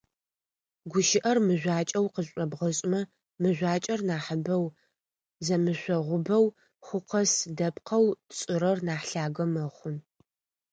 Гущыӏэр 0.89 1.37
мыжъуакӏэу 1.45 2.07
къызшӏобгъэшӏмэ, 2.13 3.01
мыжъуакӏэр 3.41 4.01
нахьыбэу, 4.07 4.65
зэмышъогъубэу 5.45 6.45
хъу 6.85 6.99
къэс 7.09 7.33
дэпкъэу 7.57 8.05
тшӏырэр 8.29 8.77
нахь 8.87 9.05
лъагэ 9.11 9.45
мэхъу. 9.53 9.91